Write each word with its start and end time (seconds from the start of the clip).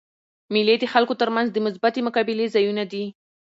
مېلې 0.53 0.75
د 0.79 0.85
خلکو 0.93 1.13
تر 1.21 1.29
منځ 1.35 1.47
د 1.51 1.57
مثبتي 1.65 2.01
مقابلې 2.07 2.45
ځایونه 2.55 2.83
دي. 2.91 3.03